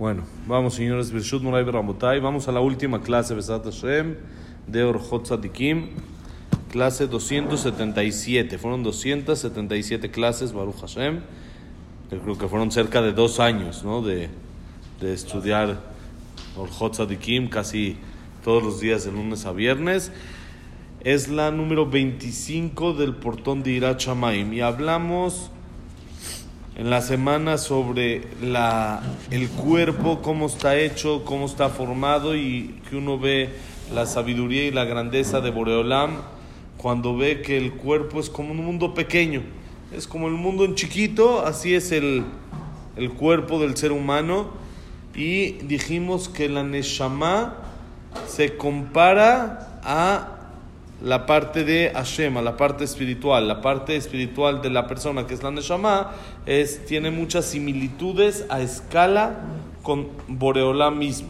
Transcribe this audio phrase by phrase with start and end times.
[0.00, 1.12] Bueno, vamos señores,
[2.22, 4.16] vamos a la última clase, Besat Hashem,
[4.66, 5.88] de Orhot Tzadikim,
[6.72, 11.20] clase 277, fueron 277 clases, Baruch Hashem,
[12.10, 14.30] yo creo que fueron cerca de dos años, ¿no?, de,
[15.02, 15.78] de estudiar
[16.56, 17.98] Orhot Tzadikim, casi
[18.42, 20.12] todos los días de lunes a viernes,
[21.04, 25.50] es la número 25 del portón de Irat Shamaim, y hablamos
[26.80, 32.96] en la semana sobre la, el cuerpo, cómo está hecho, cómo está formado y que
[32.96, 33.50] uno ve
[33.92, 36.22] la sabiduría y la grandeza de Boreolam
[36.78, 39.42] cuando ve que el cuerpo es como un mundo pequeño,
[39.94, 42.24] es como el mundo en chiquito, así es el,
[42.96, 44.48] el cuerpo del ser humano.
[45.14, 47.56] Y dijimos que la Neshama
[48.26, 50.39] se compara a
[51.02, 55.42] la parte de Hashem, la parte espiritual, la parte espiritual de la persona que es
[55.42, 56.12] la Neshama,
[56.46, 59.40] es, tiene muchas similitudes a escala
[59.82, 61.28] con Boreolá mismo.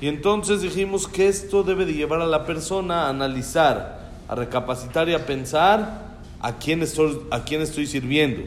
[0.00, 5.08] Y entonces dijimos que esto debe de llevar a la persona a analizar, a recapacitar
[5.08, 8.42] y a pensar a quién estoy, a quién estoy sirviendo,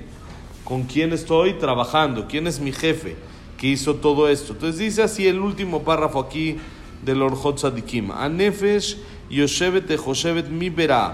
[0.64, 3.16] con quién estoy trabajando, quién es mi jefe
[3.58, 4.54] que hizo todo esto.
[4.54, 6.58] Entonces dice así el último párrafo aquí
[7.04, 8.12] del Orhot Tzadikim.
[8.12, 8.98] Anefesh
[9.31, 11.11] יושבת וחושבת מי ברע,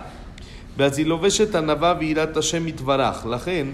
[0.77, 3.27] ואז היא לובשת ענווה ויראת השם יתברך.
[3.27, 3.67] לכן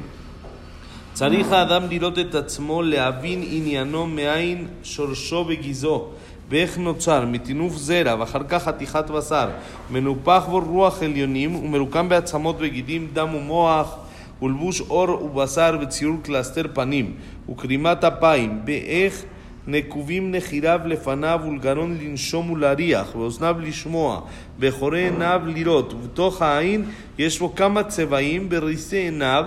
[1.13, 6.09] צריך האדם לראות את עצמו, להבין עניינו מאין שורשו וגזעו,
[6.49, 9.49] ואיך נוצר, מטינוף זרע, ואחר כך חתיכת בשר,
[9.91, 13.97] מנופח בו רוח עליונים, ומרוקם בעצמות וגידים, דם ומוח,
[14.43, 17.15] ולבוש עור ובשר וציור קלסתר פנים,
[17.51, 19.23] וכרימת אפיים, באיך
[19.68, 24.22] נקובים נחיריו לפניו ולגרון לנשום ולהריח, ואוזניו לשמוע,
[24.60, 26.86] וחורי עיניו לראות, ובתוך העין
[27.18, 29.46] יש בו כמה צבעים בריסי עיניו,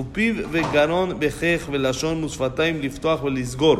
[0.00, 3.76] ופיו וגרון בחך ולשון ושפתיים לפתוח ולסגור,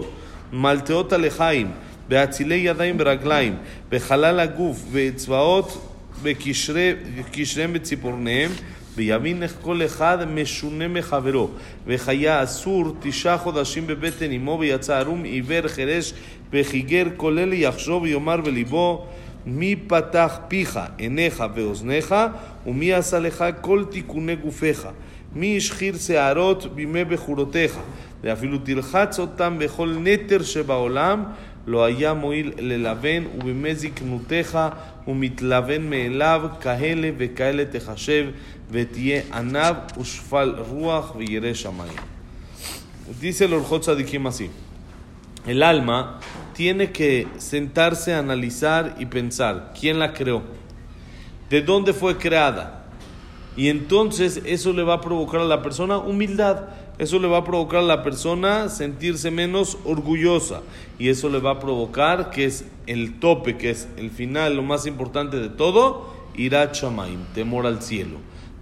[0.52, 1.70] מלטאות הלחיים,
[2.08, 3.56] באצילי ידיים ורגליים,
[3.88, 5.86] בחלל הגוף, באצבעות,
[6.22, 8.50] בקשריהם וציפורניהם,
[8.95, 11.49] ויבין איך כל אחד משונה מחברו,
[11.87, 16.13] וחיה אסור תשעה חודשים בבטן אמו, ויצא ערום עיוור חירש
[16.53, 19.05] וחיגר כל אלה יחשוב ויאמר בליבו
[19.45, 22.15] מי פתח פיך, עיניך ואוזניך,
[22.67, 24.87] ומי עשה לך כל תיקוני גופיך.
[25.35, 27.77] מי השחיר שערות בימי בחורותיך,
[28.23, 31.23] ואפילו תלחץ אותם בכל נטר שבעולם,
[31.67, 34.57] לא היה מועיל ללבן, ובימי זקנותיך
[35.07, 38.27] ומתלבן מאליו, כאלה וכאלה תחשב,
[38.71, 42.15] ותהיה עניו ושפל רוח וירא שמיים.
[43.21, 44.49] Dice el Orjot Sadikim así:
[45.45, 46.19] El alma
[46.55, 50.41] tiene que sentarse, analizar y pensar quién la creó,
[51.49, 52.85] de dónde fue creada.
[53.55, 57.43] Y entonces eso le va a provocar a la persona humildad, eso le va a
[57.43, 60.61] provocar a la persona sentirse menos orgullosa
[60.97, 64.63] y eso le va a provocar que es el tope, que es el final, lo
[64.63, 68.17] más importante de todo, irá chamaim, temor al cielo.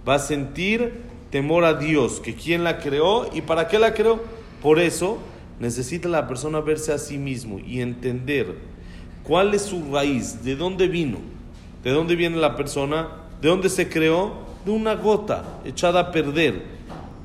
[0.07, 0.93] Va a sentir
[1.31, 4.19] temor a Dios, que quién la creó y para qué la creó.
[4.61, 5.19] Por eso
[5.59, 8.55] necesita la persona verse a sí mismo y entender
[9.23, 11.17] cuál es su raíz, de dónde vino,
[11.83, 13.09] de dónde viene la persona,
[13.41, 14.33] de dónde se creó,
[14.65, 16.63] de una gota echada a perder,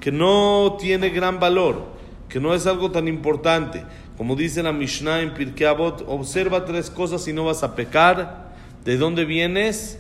[0.00, 1.86] que no tiene gran valor,
[2.28, 3.84] que no es algo tan importante.
[4.16, 8.52] Como dice la Mishnah en Pirkei Avot, observa tres cosas y no vas a pecar.
[8.84, 9.98] ¿De dónde vienes?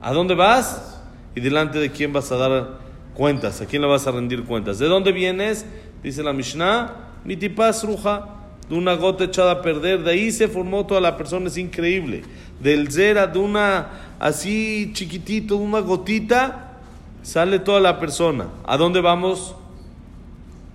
[0.00, 1.01] ¿A dónde vas?
[1.34, 2.78] Y delante de quién vas a dar
[3.14, 4.78] cuentas, a quién le vas a rendir cuentas.
[4.78, 5.66] ¿De dónde vienes?
[6.02, 6.94] Dice la Mishnah,
[7.24, 8.28] mitipas ruja,
[8.68, 10.02] de una gota echada a perder.
[10.02, 12.22] De ahí se formó toda la persona, es increíble.
[12.60, 16.78] Del zera, de una así chiquitito, una gotita,
[17.22, 18.48] sale toda la persona.
[18.64, 19.56] ¿A dónde vamos?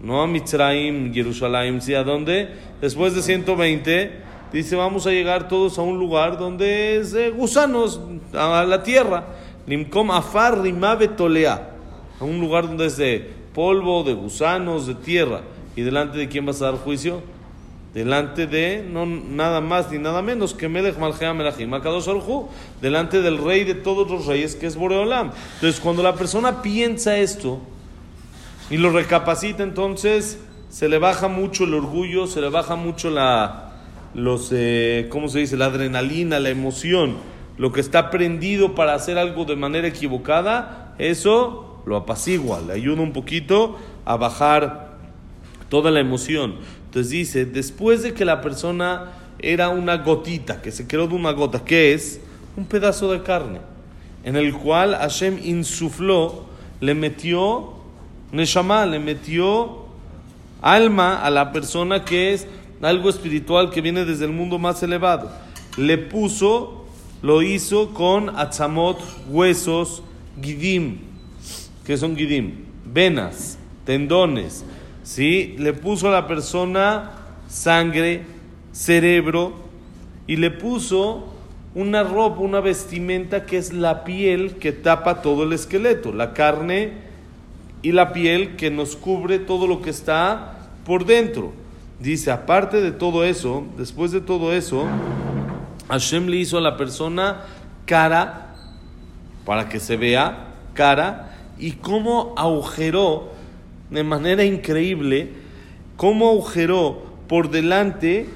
[0.01, 1.93] No a Mitzrayim, Jerusalén, ¿sí?
[1.93, 2.49] ¿A dónde?
[2.81, 4.11] Después de 120,
[4.53, 7.99] dice, vamos a llegar todos a un lugar donde es de gusanos,
[8.33, 9.25] a la tierra.
[9.67, 11.75] Limkom afar rimabe tolea.
[12.19, 15.41] A un lugar donde es de polvo, de gusanos, de tierra.
[15.75, 17.21] ¿Y delante de quién vas a dar juicio?
[17.97, 21.71] delante de no nada más ni nada menos que Melech Malchea Melachim
[22.79, 25.31] delante del rey de todos los reyes que es Boreolam.
[25.55, 27.59] Entonces, cuando la persona piensa esto
[28.69, 30.39] y lo recapacita, entonces
[30.69, 33.63] se le baja mucho el orgullo, se le baja mucho la
[34.13, 35.57] los eh, ¿cómo se dice?
[35.57, 37.15] la adrenalina, la emoción,
[37.57, 43.01] lo que está prendido para hacer algo de manera equivocada, eso lo apacigua, le ayuda
[43.01, 44.97] un poquito a bajar
[45.69, 46.55] toda la emoción.
[46.85, 51.31] Entonces dice, después de que la persona era una gotita, que se creó de una
[51.31, 52.21] gota, que es
[52.55, 53.59] un pedazo de carne,
[54.23, 56.45] en el cual Hashem insufló,
[56.79, 57.73] le metió
[58.31, 59.85] Neshama, le metió
[60.61, 62.47] alma a la persona que es
[62.81, 65.31] algo espiritual que viene desde el mundo más elevado.
[65.77, 66.76] Le puso,
[67.21, 68.99] lo hizo con atzamot,
[69.29, 70.03] huesos,
[70.41, 70.99] gidim.
[71.85, 72.65] ¿Qué son gidim?
[72.85, 74.65] Venas, tendones.
[75.03, 75.55] ¿Sí?
[75.57, 77.11] Le puso a la persona
[77.47, 78.25] sangre,
[78.71, 79.53] cerebro
[80.27, 81.33] y le puso
[81.73, 86.93] una ropa, una vestimenta que es la piel que tapa todo el esqueleto, la carne
[87.81, 91.53] y la piel que nos cubre todo lo que está por dentro.
[91.99, 94.85] Dice, aparte de todo eso, después de todo eso,
[95.89, 97.41] Hashem le hizo a la persona
[97.85, 98.55] cara,
[99.45, 103.31] para que se vea cara, y cómo agujeró
[103.89, 105.33] de manera increíble,
[105.95, 108.29] cómo agujeró por delante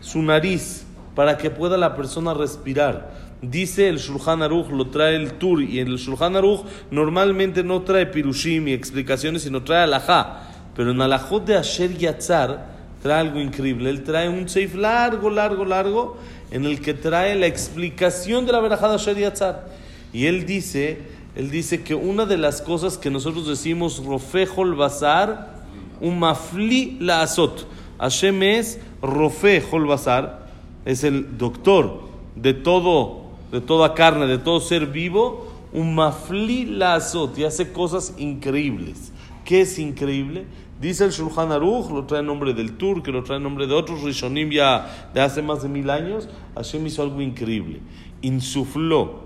[0.00, 0.84] su nariz
[1.14, 3.12] para que pueda la persona respirar.
[3.40, 8.06] Dice el Shulchan Aruch, lo trae el Tur, y el Shulchan Aruch normalmente no trae
[8.06, 10.42] pirushim y explicaciones, sino trae alajá.
[10.76, 12.66] Pero en alajot de Asher Yatzar
[13.02, 13.90] trae algo increíble.
[13.90, 16.18] Él trae un seif largo, largo, largo,
[16.50, 19.68] en el que trae la explicación de la Asher Yatzar.
[20.12, 20.98] Y él dice,
[21.36, 25.58] él dice que una de las cosas que nosotros decimos, Rofejol Bazar,
[26.00, 27.66] un mafli la azot.
[27.98, 30.46] Hashem es Rofe Bazar,
[30.84, 32.02] es el doctor
[32.36, 38.14] de todo, de toda carne, de todo ser vivo, un mafli lazot y hace cosas
[38.18, 39.12] increíbles.
[39.44, 40.46] ¿Qué es increíble?
[40.80, 43.66] Dice el Shulchan Aruch, lo trae en nombre del Tur, que lo trae en nombre
[43.66, 46.28] de otros Rishonim ya de hace más de mil años.
[46.54, 47.80] Hashem hizo algo increíble.
[48.22, 49.20] Insufló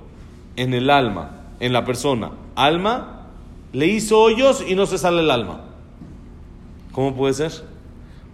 [0.57, 3.29] en el alma, en la persona, alma,
[3.73, 5.63] le hizo hoyos y no se sale el alma.
[6.93, 7.53] ¿Cómo puede ser?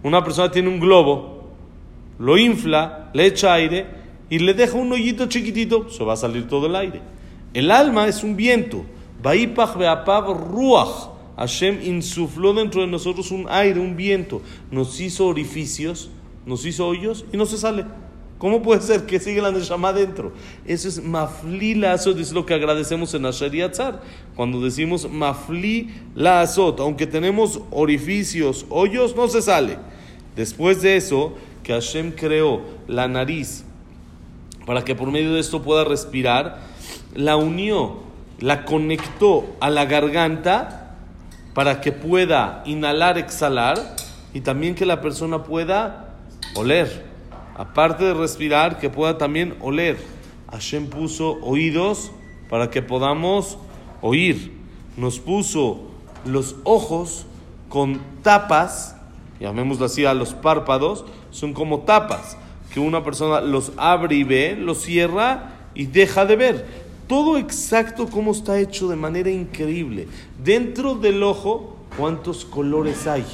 [0.03, 1.39] Una persona tiene un globo
[2.19, 3.87] lo infla, le echa aire
[4.29, 7.01] y le deja un hoyito chiquitito, se va a salir todo el aire.
[7.53, 8.83] El alma es un viento.
[9.23, 11.09] ruach.
[11.39, 14.41] Hashem insufló dentro de nosotros un aire, un viento.
[14.71, 16.09] Nos hizo orificios,
[16.45, 17.85] nos hizo hoyos y no se sale.
[18.37, 20.33] ¿Cómo puede ser que siga la Neshama adentro?
[20.65, 24.01] Eso es mafli la azot, es lo que agradecemos en Asher Yatzar.
[24.35, 29.77] Cuando decimos mafli la azot, aunque tenemos orificios, hoyos, no se sale.
[30.35, 33.63] Después de eso, que Hashem creó la nariz
[34.65, 36.59] para que por medio de esto pueda respirar,
[37.15, 37.99] la unió,
[38.39, 40.78] la conectó a la garganta
[41.59, 43.77] para que pueda inhalar, exhalar
[44.33, 46.15] y también que la persona pueda
[46.55, 47.05] oler.
[47.57, 49.97] Aparte de respirar, que pueda también oler.
[50.49, 52.13] Hashem puso oídos
[52.49, 53.57] para que podamos
[54.01, 54.53] oír.
[54.95, 55.81] Nos puso
[56.23, 57.25] los ojos
[57.67, 58.95] con tapas,
[59.41, 62.37] llamémoslo así a los párpados, son como tapas,
[62.73, 66.88] que una persona los abre y ve, los cierra y deja de ver.
[67.09, 70.07] Todo exacto como está hecho de manera increíble.
[70.43, 73.25] Dentro del ojo, ¿cuántos colores hay?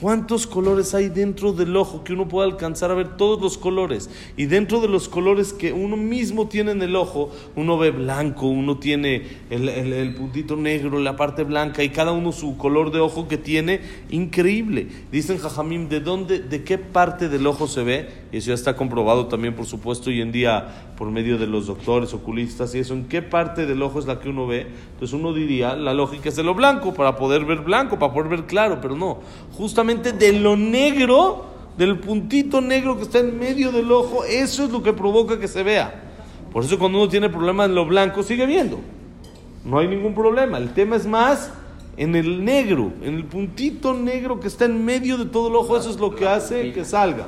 [0.00, 4.10] ¿Cuántos colores hay dentro del ojo que uno puede alcanzar a ver todos los colores?
[4.36, 8.48] Y dentro de los colores que uno mismo tiene en el ojo, uno ve blanco,
[8.48, 13.28] uno tiene el, puntito negro, la parte blanca y cada uno su color de ojo
[13.28, 14.88] que tiene, increíble.
[15.12, 18.08] Dicen Jajamim, ¿de dónde, de qué parte del ojo se ve?
[18.32, 21.68] Y eso ya está comprobado también, por supuesto, hoy en día por medio de los
[21.68, 22.94] doctores, oculistas y eso.
[22.94, 24.66] ¿En qué parte del ojo es la que uno ve?
[24.94, 28.28] Entonces uno diría, la lógica es de lo blanco, para poder ver blanco, para poder
[28.28, 29.20] ver claro, pero no.
[29.52, 31.46] Justamente de lo negro,
[31.76, 35.48] del puntito negro que está en medio del ojo, eso es lo que provoca que
[35.48, 36.02] se vea.
[36.52, 38.80] Por eso cuando uno tiene problemas en lo blanco, sigue viendo.
[39.64, 40.58] No hay ningún problema.
[40.58, 41.50] El tema es más
[41.96, 45.76] en el negro, en el puntito negro que está en medio de todo el ojo,
[45.76, 47.26] eso es lo que hace que salga.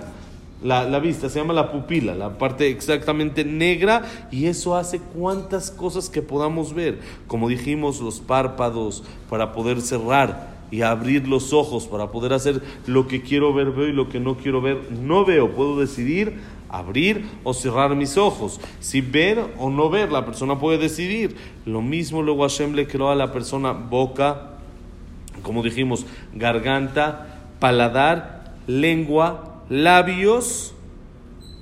[0.62, 5.70] La, la, vista, se llama la pupila, la parte exactamente negra, y eso hace cuantas
[5.70, 11.86] cosas que podamos ver, como dijimos, los párpados para poder cerrar, y abrir los ojos
[11.86, 15.24] para poder hacer lo que quiero ver, veo y lo que no quiero ver, no
[15.24, 15.52] veo.
[15.52, 16.34] Puedo decidir
[16.68, 18.60] abrir o cerrar mis ojos.
[18.80, 21.36] Si ver o no ver, la persona puede decidir.
[21.64, 24.58] Lo mismo luego Hashem le creó a la persona boca,
[25.42, 30.74] como dijimos, garganta, paladar, lengua, labios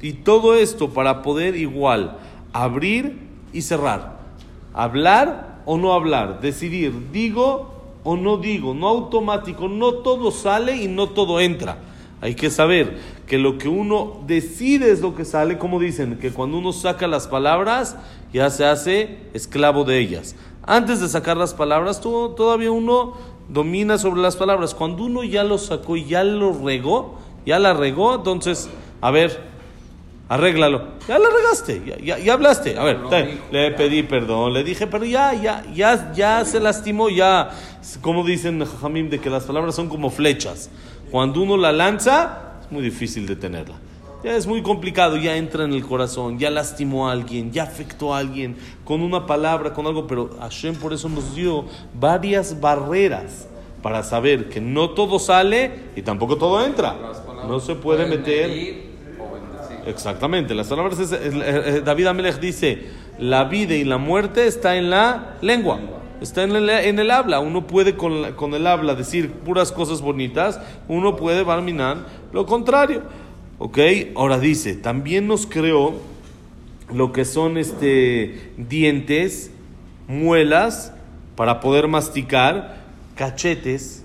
[0.00, 2.18] y todo esto para poder igual
[2.52, 3.18] abrir
[3.52, 4.18] y cerrar.
[4.72, 7.73] Hablar o no hablar, decidir, digo
[8.04, 11.78] o no digo, no automático, no todo sale y no todo entra.
[12.20, 16.30] Hay que saber que lo que uno decide es lo que sale, como dicen, que
[16.30, 17.96] cuando uno saca las palabras
[18.32, 20.36] ya se hace esclavo de ellas.
[20.62, 23.14] Antes de sacar las palabras, todavía uno
[23.48, 24.74] domina sobre las palabras.
[24.74, 28.68] Cuando uno ya lo sacó y ya lo regó, ya la regó, entonces,
[29.00, 29.53] a ver,
[30.34, 30.82] arréglalo.
[31.06, 32.76] Ya la regaste, ya, ya, hablaste.
[32.76, 32.98] A ver,
[33.52, 37.50] le pedí perdón, le dije, pero ya, ya, ya, ya se lastimó, ya,
[38.00, 40.70] como dicen Jamim, de que las palabras son como flechas.
[41.10, 43.76] cuando uno la lanza, es muy difícil detenerla.
[44.24, 48.14] Ya es muy complicado, ya entra en el corazón, ya lastimó a alguien, ya afectó
[48.14, 53.46] a alguien con una palabra, con algo, pero Hashem por eso nos dio varias barreras
[53.82, 56.96] para saber que no todo sale y tampoco todo entra.
[57.46, 58.83] No se puede meter.
[59.86, 62.84] Exactamente, las palabras es, eh, David Amelech dice,
[63.18, 65.78] la vida y la muerte está en la lengua,
[66.20, 67.40] está en el, en el habla.
[67.40, 73.02] Uno puede con, con, el habla decir puras cosas bonitas, uno puede barminar lo contrario.
[73.58, 73.78] ¿Ok?
[74.16, 75.94] Ahora dice, también nos creó
[76.92, 79.50] lo que son este, dientes,
[80.08, 80.92] muelas,
[81.36, 82.78] para poder masticar,
[83.14, 84.04] cachetes,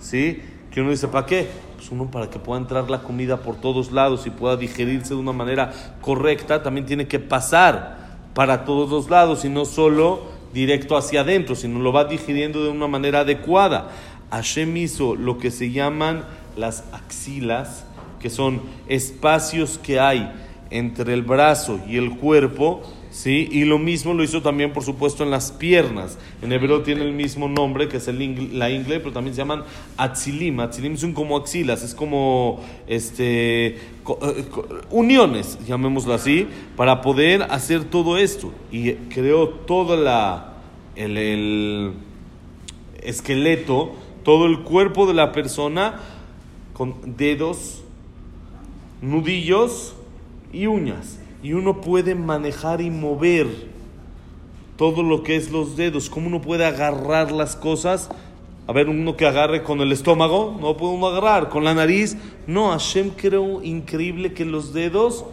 [0.00, 0.40] ¿sí?
[0.70, 1.46] Que uno dice, ¿para qué?
[1.92, 5.34] Uno para que pueda entrar la comida por todos lados y pueda digerirse de una
[5.34, 7.98] manera correcta, también tiene que pasar
[8.32, 10.22] para todos los lados y no solo
[10.54, 13.90] directo hacia adentro, sino lo va digiriendo de una manera adecuada.
[14.30, 16.24] Hashem hizo lo que se llaman
[16.56, 17.84] las axilas,
[18.20, 20.32] que son espacios que hay
[20.70, 22.80] entre el brazo y el cuerpo,
[23.12, 23.48] ¿sí?
[23.52, 26.18] Y lo mismo lo hizo también, por supuesto, en las piernas.
[26.40, 29.62] En hebreo tiene el mismo nombre, que es el, la ingle, pero también se llaman
[29.96, 30.58] atzilim.
[30.58, 33.78] Atzilim son como axilas, es como este, eh,
[34.90, 38.52] uniones, llamémoslo así, para poder hacer todo esto.
[38.72, 40.54] Y creó todo la,
[40.96, 41.92] el
[43.02, 43.92] esqueleto,
[44.24, 46.00] todo el cuerpo de la persona
[46.72, 47.82] con dedos,
[49.02, 49.94] nudillos
[50.52, 51.18] y uñas.
[51.42, 53.48] Y uno puede manejar y mover
[54.76, 56.08] todo lo que es los dedos.
[56.08, 58.10] ¿Cómo uno puede agarrar las cosas?
[58.66, 61.48] A ver, uno que agarre con el estómago, no puede uno agarrar.
[61.48, 62.70] Con la nariz, no.
[62.70, 65.24] Hashem creo increíble que los dedos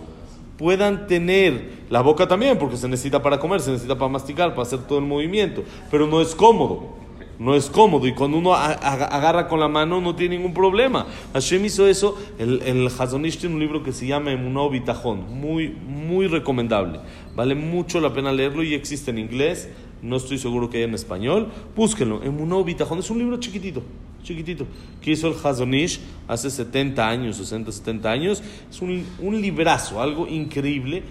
[0.57, 4.63] puedan tener la boca también, porque se necesita para comer, se necesita para masticar, para
[4.63, 5.63] hacer todo el movimiento.
[5.91, 6.99] Pero no es cómodo
[7.39, 11.07] no es cómodo y cuando uno agarra con la mano no tiene ningún problema.
[11.33, 15.69] Hashem hizo eso, el, el Hazonish tiene un libro que se llama Emunó Bitajón, muy,
[15.69, 16.99] muy recomendable.
[17.35, 19.69] Vale mucho la pena leerlo y existe en inglés,
[20.01, 21.47] no estoy seguro que haya en español.
[21.75, 23.83] Búsquenlo, Emunó Bitajón, es un libro chiquitito,
[24.21, 24.65] chiquitito,
[25.01, 28.43] que hizo el Hazonish hace 70 años, 60, 70 años.
[28.69, 31.03] Es un, un librazo, algo increíble,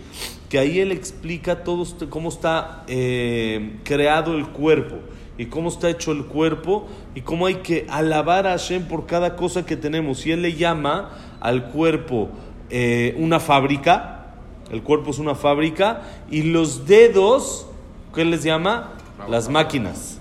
[0.51, 4.97] que ahí él explica todo cómo está eh, creado el cuerpo
[5.39, 9.37] y cómo está hecho el cuerpo y cómo hay que alabar a Hashem por cada
[9.37, 10.27] cosa que tenemos.
[10.27, 12.29] Y él le llama al cuerpo
[12.69, 14.27] eh, una fábrica,
[14.71, 17.67] el cuerpo es una fábrica, y los dedos,
[18.15, 18.95] ¿qué les llama?
[19.31, 20.19] Las máquinas.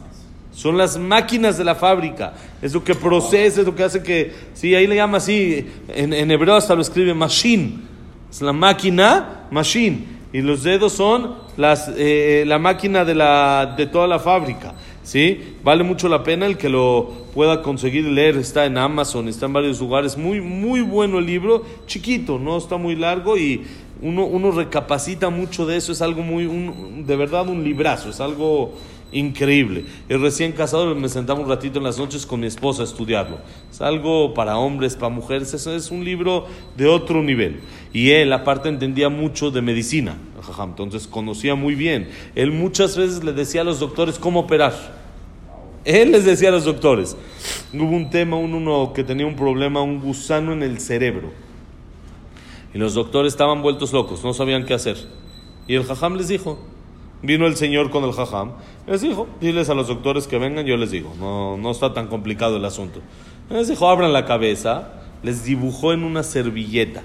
[0.52, 2.34] Son las máquinas de la fábrica.
[2.62, 4.34] Es lo que procesa, es lo que hace que.
[4.54, 5.68] Sí, ahí le llama así.
[5.90, 7.80] En, en hebreo hasta lo escribe machine.
[8.32, 10.18] Es la máquina, machine.
[10.34, 14.74] Y los dedos son las, eh, la máquina de, la, de toda la fábrica.
[15.08, 15.56] ¿Sí?
[15.64, 19.54] Vale mucho la pena el que lo pueda conseguir leer, está en Amazon, está en
[19.54, 23.64] varios lugares, muy, muy bueno el libro, chiquito, no está muy largo y
[24.02, 28.20] uno, uno recapacita mucho de eso, es algo muy, un, de verdad un librazo, es
[28.20, 28.74] algo
[29.14, 29.86] increíble.
[30.10, 33.38] El recién casado me sentaba un ratito en las noches con mi esposa a estudiarlo.
[33.72, 37.62] Es algo para hombres, para mujeres, es un libro de otro nivel.
[37.94, 40.18] Y él aparte entendía mucho de medicina,
[40.62, 42.10] entonces conocía muy bien.
[42.36, 44.97] Él muchas veces le decía a los doctores cómo operar.
[45.88, 47.16] Él les decía a los doctores.
[47.74, 51.32] Hubo un tema, un, uno que tenía un problema, un gusano en el cerebro.
[52.74, 54.98] Y los doctores estaban vueltos locos, no sabían qué hacer.
[55.66, 56.60] Y el jajam les dijo,
[57.24, 58.52] vino el señor con el jajam,
[58.86, 62.08] les dijo, diles a los doctores que vengan, yo les digo, no, no está tan
[62.08, 63.00] complicado el asunto.
[63.50, 64.92] Les dijo, abran la cabeza,
[65.24, 67.02] les dibujó en una servilleta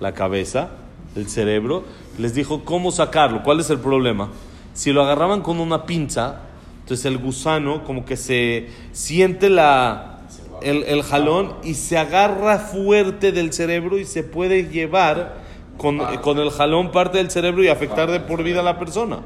[0.00, 0.70] la cabeza,
[1.16, 1.84] el cerebro,
[2.16, 4.30] les dijo cómo sacarlo, cuál es el problema.
[4.72, 6.45] Si lo agarraban con una pinza,
[6.86, 10.20] entonces el gusano como que se siente la,
[10.62, 15.38] el, jalón y se agarra fuerte del cerebro y se puede llevar
[15.78, 19.18] con, con, el jalón parte del cerebro y afectar de por vida a la persona.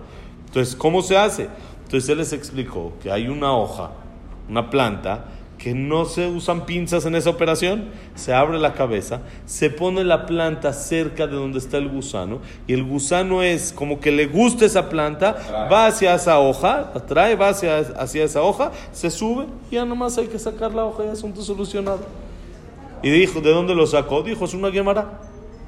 [0.47, 1.49] Entonces, ¿cómo se hace?
[1.85, 3.91] Entonces él les explicó que hay una hoja,
[4.49, 5.27] una planta,
[5.61, 10.25] que no se usan pinzas en esa operación, se abre la cabeza, se pone la
[10.25, 14.65] planta cerca de donde está el gusano y el gusano es como que le gusta
[14.65, 15.37] esa planta,
[15.71, 20.17] va hacia esa hoja, atrae, va hacia, hacia esa hoja, se sube y ya nomás
[20.17, 22.01] hay que sacar la hoja y asunto solucionado.
[23.03, 24.23] Y dijo, ¿de dónde lo sacó?
[24.23, 25.21] Dijo, es una guemara.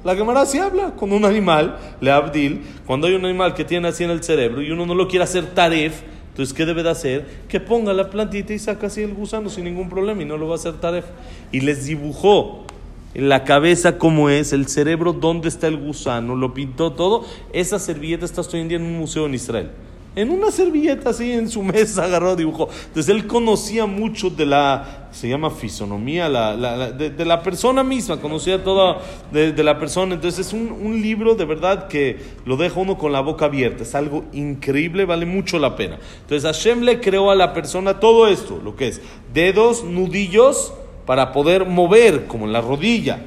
[0.03, 3.87] La Gemara sí habla con un animal, le abdil, cuando hay un animal que tiene
[3.87, 6.01] así en el cerebro y uno no lo quiere hacer taref,
[6.33, 7.27] entonces, ¿qué debe de hacer?
[7.47, 10.47] Que ponga la plantita y saca así el gusano sin ningún problema y no lo
[10.47, 11.05] va a hacer taref.
[11.51, 12.65] Y les dibujó
[13.13, 17.23] la cabeza cómo es, el cerebro dónde está el gusano, lo pintó todo.
[17.53, 19.69] Esa servilleta está hoy en día en un museo en Israel.
[20.15, 22.69] En una servilleta así en su mesa agarró, dibujó.
[22.87, 28.63] Entonces él conocía mucho de la, se llama fisonomía, la, de, la persona misma, conocía
[28.63, 28.99] todo
[29.31, 30.15] de, la persona.
[30.15, 33.83] Entonces es un, un, libro de verdad que lo deja uno con la boca abierta.
[33.83, 35.97] Es algo increíble, vale mucho la pena.
[36.21, 39.01] Entonces Hashem le creó a la persona todo esto, lo que es
[39.33, 40.73] dedos, nudillos,
[41.05, 43.25] para poder mover, como la rodilla.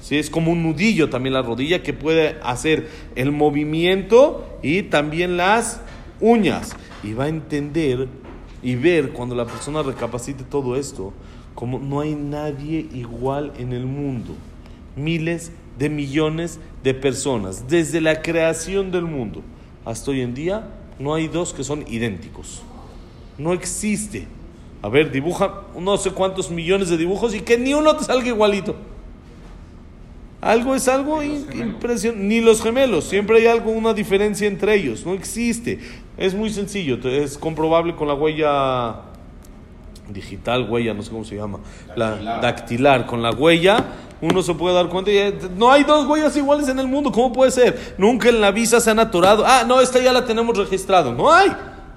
[0.00, 0.18] ¿Sí?
[0.18, 5.80] Es como un nudillo también la rodilla que puede hacer el movimiento y también las
[6.20, 6.74] uñas.
[7.02, 8.08] Y va a entender
[8.62, 11.12] y ver cuando la persona recapacite todo esto,
[11.54, 14.34] como no hay nadie igual en el mundo.
[14.96, 19.42] Miles de millones de personas, desde la creación del mundo
[19.84, 20.68] hasta hoy en día,
[20.98, 22.62] no hay dos que son idénticos.
[23.36, 24.26] No existe.
[24.82, 28.28] A ver, dibuja no sé cuántos millones de dibujos y que ni uno te salga
[28.28, 28.76] igualito.
[30.40, 32.22] Algo es algo impresionante.
[32.22, 35.04] Ni los gemelos, siempre hay algo, una diferencia entre ellos.
[35.06, 35.80] No existe.
[36.16, 38.96] Es muy sencillo, es comprobable con la huella
[40.08, 41.58] digital, huella, no sé cómo se llama,
[41.96, 43.84] la dactilar, con la huella
[44.20, 47.32] uno se puede dar cuenta, y, no hay dos huellas iguales en el mundo, ¿cómo
[47.32, 47.94] puede ser?
[47.98, 51.30] Nunca en la visa se han atorado, ah, no, esta ya la tenemos registrado, no
[51.30, 51.50] hay.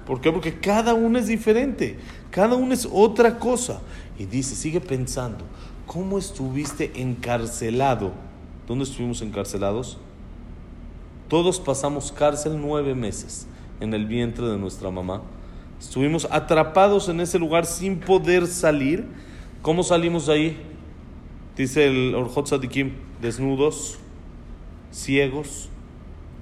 [0.04, 0.30] ¿Por qué?
[0.30, 1.98] Porque cada uno es diferente,
[2.30, 3.80] cada uno es otra cosa.
[4.18, 5.44] Y dice, sigue pensando,
[5.86, 8.12] ¿cómo estuviste encarcelado?
[8.66, 9.98] ¿Dónde estuvimos encarcelados?
[11.28, 13.46] Todos pasamos cárcel nueve meses
[13.80, 15.22] en el vientre de nuestra mamá.
[15.80, 19.06] Estuvimos atrapados en ese lugar sin poder salir.
[19.62, 20.56] ¿Cómo salimos de ahí?
[21.56, 23.98] Dice el Orjot Sadikim, desnudos,
[24.90, 25.68] ciegos,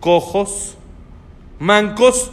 [0.00, 0.76] cojos,
[1.58, 2.32] mancos.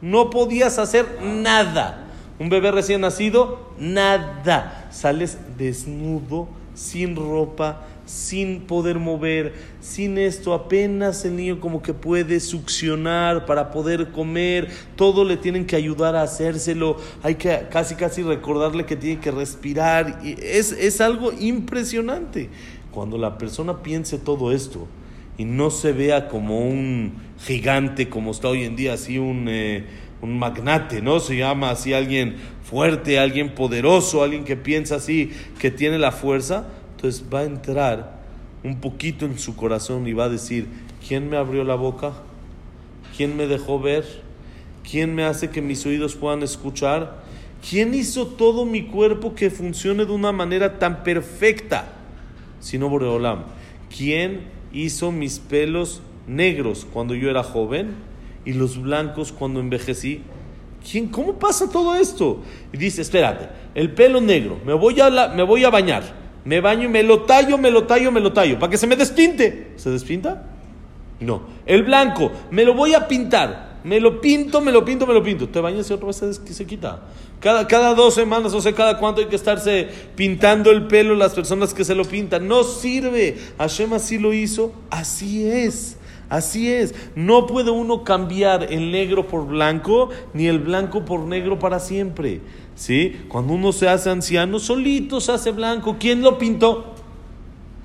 [0.00, 2.08] No podías hacer nada.
[2.38, 4.88] Un bebé recién nacido, nada.
[4.90, 12.40] Sales desnudo, sin ropa, sin poder mover, sin esto, apenas el niño como que puede
[12.40, 18.22] succionar para poder comer, todo le tienen que ayudar a hacérselo, hay que casi casi
[18.22, 22.50] recordarle que tiene que respirar, es, es algo impresionante.
[22.90, 24.86] Cuando la persona piense todo esto
[25.36, 29.84] y no se vea como un gigante como está hoy en día, así un, eh,
[30.22, 31.18] un magnate, ¿no?
[31.20, 36.66] Se llama así alguien fuerte, alguien poderoso, alguien que piensa así, que tiene la fuerza,
[37.32, 38.24] va a entrar
[38.62, 40.68] un poquito en su corazón y va a decir,
[41.06, 42.12] ¿quién me abrió la boca?
[43.16, 44.04] ¿Quién me dejó ver?
[44.88, 47.22] ¿Quién me hace que mis oídos puedan escuchar?
[47.68, 51.92] ¿Quién hizo todo mi cuerpo que funcione de una manera tan perfecta?
[52.60, 53.44] Si no Boreolam.
[53.94, 57.94] ¿Quién hizo mis pelos negros cuando yo era joven
[58.44, 60.22] y los blancos cuando envejecí?
[60.90, 62.42] ¿Quién, ¿Cómo pasa todo esto?
[62.72, 66.23] Y dice, espérate, el pelo negro, me voy a, me voy a bañar.
[66.44, 68.86] Me baño y me lo tallo, me lo tallo, me lo tallo, para que se
[68.86, 69.72] me despinte.
[69.76, 70.44] ¿Se despinta?
[71.20, 71.42] No.
[71.66, 73.74] El blanco, me lo voy a pintar.
[73.84, 75.48] Me lo pinto, me lo pinto, me lo pinto.
[75.48, 77.02] Te bañas y otra vez se, se quita.
[77.40, 81.34] Cada, cada dos semanas, o sea, cada cuánto hay que estarse pintando el pelo las
[81.34, 82.48] personas que se lo pintan.
[82.48, 83.36] No sirve.
[83.58, 85.98] Hashem así lo hizo, así es.
[86.30, 91.58] Así es, no puede uno cambiar el negro por blanco ni el blanco por negro
[91.58, 92.40] para siempre.
[92.74, 93.24] ¿Sí?
[93.28, 95.96] Cuando uno se hace anciano, solito se hace blanco.
[95.98, 96.94] ¿Quién lo pintó?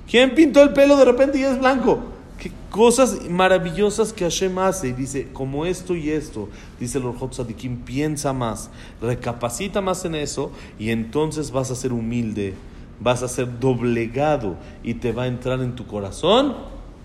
[0.08, 2.00] ¿Quién pintó el pelo de repente y es blanco?
[2.38, 4.88] Qué cosas maravillosas que Hashem hace.
[4.88, 6.48] Y dice, como esto y esto,
[6.80, 11.92] dice el Orjot Sadikim, piensa más, recapacita más en eso y entonces vas a ser
[11.92, 12.54] humilde,
[12.98, 16.56] vas a ser doblegado y te va a entrar en tu corazón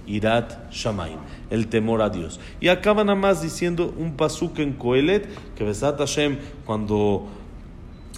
[0.08, 1.18] Irat Shamaim,
[1.50, 2.40] el temor a Dios.
[2.60, 7.28] Y acaba nada más diciendo un pasuk en Coelet, que Besat Hashem, cuando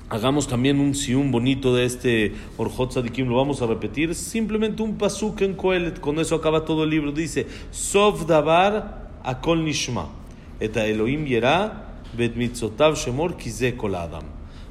[0.09, 4.97] hagamos también un sium bonito de este Orjot Sadikim, lo vamos a repetir, simplemente un
[4.97, 10.09] pasuk en Coelet, con eso acaba todo el libro, dice, Sov Davar Akol Nishma,
[10.59, 14.23] Eta Elohim Yera, Bet Mitzotav Shemor Kize Kol Adam.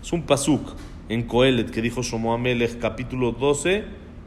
[0.03, 0.62] Es un pasuk
[1.09, 3.85] en Coelet que dijo Shomo Amelech, capítulo 12,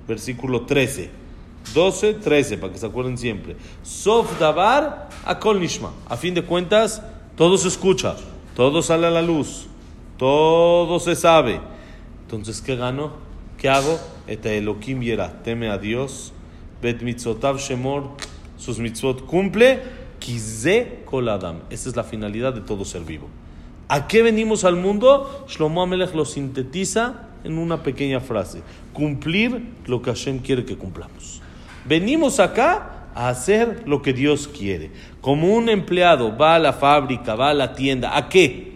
[0.07, 1.09] versículo 13.
[1.73, 3.55] 12, 13, para que se acuerden siempre.
[3.83, 5.91] Sof Dabar Akol Nishma.
[6.07, 7.01] A fin de cuentas,
[7.35, 8.15] todo se escucha,
[8.55, 9.67] todo sale a la luz.
[10.19, 11.61] Todo se sabe.
[12.23, 13.13] Entonces, ¿qué gano?
[13.57, 13.97] ¿Qué hago?
[14.27, 16.33] Eta Elohim yera, teme a Dios.
[16.81, 18.11] Bet mitzotav shemor,
[18.57, 19.81] sus mitzvot cumple.
[20.19, 21.61] Kize kol adam.
[21.69, 23.29] Esta es la finalidad de todo ser vivo.
[23.87, 25.45] ¿A qué venimos al mundo?
[25.47, 28.61] Shlomo Amelech lo sintetiza en una pequeña frase.
[28.91, 31.41] Cumplir lo que Hashem quiere que cumplamos.
[31.85, 34.91] Venimos acá a hacer lo que Dios quiere.
[35.21, 38.68] Como un empleado va a la fábrica, va a la tienda, ¿a qué?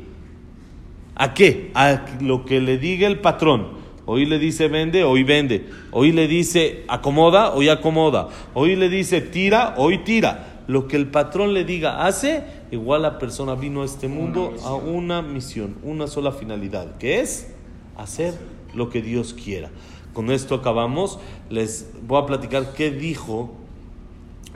[1.16, 1.72] ¿A qué?
[1.76, 3.84] A lo que le diga el patrón.
[4.06, 5.70] Hoy le dice vende, hoy vende.
[5.92, 8.30] Hoy le dice acomoda, hoy acomoda.
[8.54, 10.50] Hoy le dice tira, hoy tira.
[10.66, 14.74] lo que el patrón le diga hace, igual la persona vino a este mundo a
[14.74, 17.54] una misión, una sola finalidad, que es
[17.98, 18.34] hacer
[18.74, 19.72] lo que Dios quiera.
[20.14, 21.20] Con esto acabamos.
[21.50, 23.54] Les voy a platicar qué dijo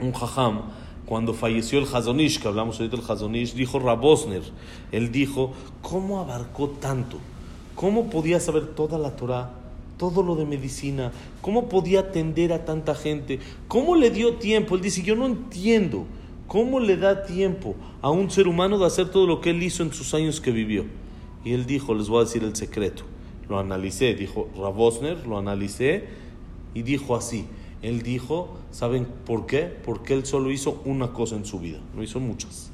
[0.00, 0.62] un jajam
[1.08, 4.42] cuando falleció el Hazonish, que hablamos ahorita del Hazonish, dijo Rabosner.
[4.92, 7.16] Él dijo, ¿cómo abarcó tanto?
[7.74, 9.54] ¿Cómo podía saber toda la Torah?
[9.96, 14.76] todo lo de medicina, cómo podía atender a tanta gente, cómo le dio tiempo.
[14.76, 16.06] Él dice, yo no entiendo
[16.46, 19.82] cómo le da tiempo a un ser humano de hacer todo lo que él hizo
[19.82, 20.84] en sus años que vivió.
[21.44, 23.02] Y él dijo, les voy a decir el secreto.
[23.48, 26.04] Lo analicé, dijo Rabosner, lo analicé
[26.74, 27.46] y dijo así.
[27.82, 29.62] Él dijo, ¿saben por qué?
[29.62, 32.70] Porque él solo hizo una cosa en su vida, no hizo muchas.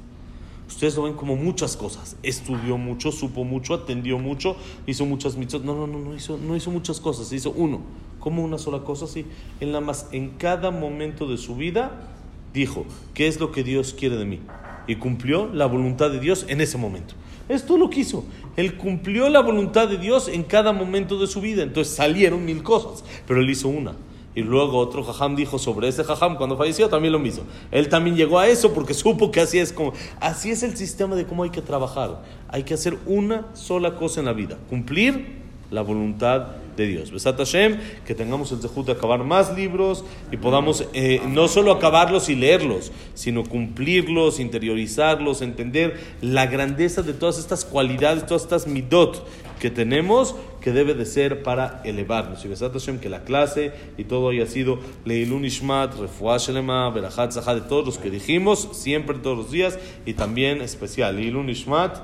[0.67, 2.17] Ustedes lo ven como muchas cosas.
[2.23, 4.55] Estudió mucho, supo mucho, atendió mucho,
[4.87, 5.63] hizo muchas mitzvot.
[5.63, 7.81] No, no, no, no hizo, no hizo muchas cosas, hizo uno.
[8.19, 9.05] ¿Cómo una sola cosa?
[9.05, 9.25] Sí.
[9.59, 12.09] En la más, en cada momento de su vida
[12.53, 14.39] dijo, ¿qué es lo que Dios quiere de mí?
[14.87, 17.13] Y cumplió la voluntad de Dios en ese momento.
[17.47, 18.25] Esto lo quiso.
[18.55, 21.61] Él cumplió la voluntad de Dios en cada momento de su vida.
[21.61, 23.93] Entonces salieron mil cosas, pero él hizo una.
[24.35, 27.43] Y luego otro jajam dijo sobre ese jajam cuando falleció también lo mismo.
[27.71, 31.15] Él también llegó a eso porque supo que así es como así es el sistema
[31.15, 32.21] de cómo hay que trabajar.
[32.49, 37.11] Hay que hacer una sola cosa en la vida, cumplir la voluntad de Dios.
[37.11, 41.71] Besat Hashem, que tengamos el dejud de acabar más libros y podamos eh, no solo
[41.71, 48.67] acabarlos y leerlos, sino cumplirlos, interiorizarlos, entender la grandeza de todas estas cualidades, todas estas
[48.67, 49.25] midot
[49.59, 52.43] que tenemos que debe de ser para elevarnos.
[52.43, 57.33] Y Besat Hashem, que la clase y todo haya sido Leilun Ishmat, Refuah Shelema, Berachat
[57.33, 61.97] de todos los que dijimos, siempre, todos los días, y también especial, Leilun Ishmat,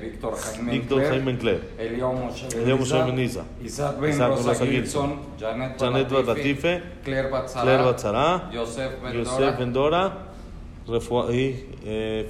[0.00, 7.28] Víctor Jaime Víctor Jaime Encler, Eliao Moshe Beniza, Isaac Ben Rosa Gilson, Janet Batatife, Claire
[7.28, 9.72] Batzara, Yosef Ben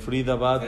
[0.00, 0.62] Frida Bat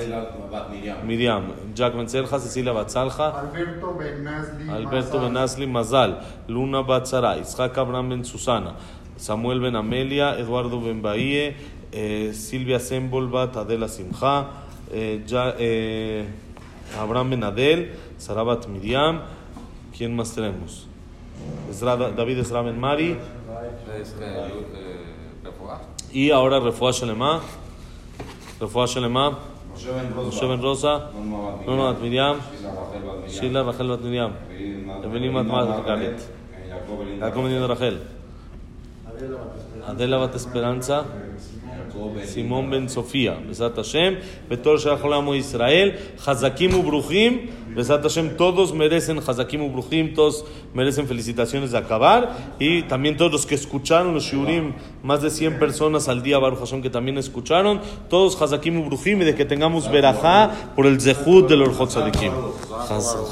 [1.04, 1.94] Miriam, Jack
[2.40, 5.18] Cecilia Batzalja, Alberto Benazli Alberto
[5.66, 6.20] Mazal.
[6.48, 6.82] Luna
[7.40, 8.74] Isaac Abraham Ben Susana,
[9.16, 11.54] Samuel Ben Amelia, Eduardo Ben Bahie,
[12.32, 12.78] Silvia
[13.56, 13.88] Adela
[14.92, 16.26] eh, Ya- eh,
[16.98, 19.20] Abraham Ben Adel, Sarabat Miriam,
[19.96, 20.86] ¿quién más tenemos?
[21.96, 23.16] David Ezra Ben Mari,
[26.12, 26.92] y ahora Refuah
[28.62, 29.30] רפואה שלמה.
[30.28, 30.98] משה בן רוסה.
[31.66, 32.34] נונו עד מרים.
[33.28, 34.30] שילה רחל בת מרים.
[35.04, 35.68] אבלים עד מעט
[37.20, 37.96] יעקב בן רחל.
[39.86, 41.00] אדלה בת אספרנצה.
[42.24, 49.18] Simón Ben Sofía, Besat Hashem, Betor Shach Olamo Israel, Hazakim Ubruchim, Besat Hashem, todos merecen
[49.18, 54.74] Hazakim Ubruchim, todos merecen felicitaciones de acabar, y también todos los que escucharon los Shiurim,
[55.02, 59.24] más de 100 personas al día, Baruch Hashem, que también escucharon, todos Hazakim Ubruchim, y
[59.24, 62.32] de que tengamos Berajá por el Zehut del Orjot Sadikim.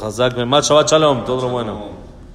[0.02, 1.99] Hazak Ben Shabbat Shalom, todo lo bueno.